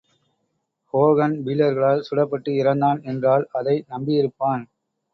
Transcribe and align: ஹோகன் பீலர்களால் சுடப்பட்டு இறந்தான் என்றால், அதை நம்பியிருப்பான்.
ஹோகன் 0.93 1.35
பீலர்களால் 1.45 2.03
சுடப்பட்டு 2.09 2.51
இறந்தான் 2.57 3.01
என்றால், 3.03 3.47
அதை 3.51 3.77
நம்பியிருப்பான். 3.89 4.65